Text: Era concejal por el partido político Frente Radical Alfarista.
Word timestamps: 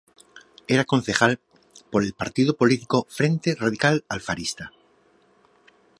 Era 0.67 0.83
concejal 0.83 1.39
por 1.91 2.01
el 2.03 2.13
partido 2.13 2.57
político 2.57 3.05
Frente 3.07 3.53
Radical 3.53 4.03
Alfarista. 4.09 4.71